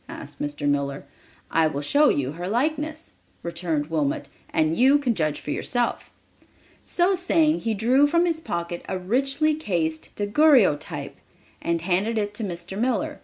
asked 0.09 0.41
Mr. 0.41 0.67
Miller. 0.67 1.05
"I 1.51 1.67
will 1.67 1.81
show 1.83 2.09
you 2.09 2.31
her 2.31 2.47
likeness," 2.47 3.11
returned 3.43 3.91
Wilmot, 3.91 4.29
"and 4.49 4.75
you 4.75 4.97
can 4.97 5.13
judge 5.13 5.39
for 5.39 5.51
yourself." 5.51 6.09
So 6.83 7.13
saying, 7.13 7.59
he 7.59 7.75
drew 7.75 8.07
from 8.07 8.25
his 8.25 8.39
pocket 8.39 8.83
a 8.89 8.97
richly 8.97 9.53
cased 9.53 10.09
daguerreotype, 10.15 11.17
and 11.61 11.81
handed 11.81 12.17
it 12.17 12.33
to 12.33 12.43
Mr. 12.43 12.75
Miller. 12.79 13.19